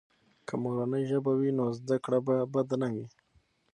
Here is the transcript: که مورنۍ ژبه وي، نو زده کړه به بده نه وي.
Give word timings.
که 0.47 0.53
مورنۍ 0.63 1.03
ژبه 1.11 1.31
وي، 1.39 1.51
نو 1.59 1.65
زده 1.79 1.95
کړه 2.03 2.19
به 2.25 2.35
بده 2.53 2.75
نه 2.81 2.87
وي. 2.93 3.05